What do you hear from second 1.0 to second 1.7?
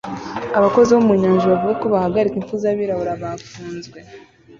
mu nyanja